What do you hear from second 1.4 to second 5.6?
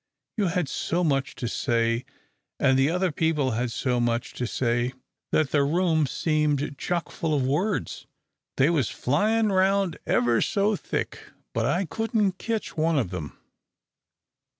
say, an' the other people had so much to say, that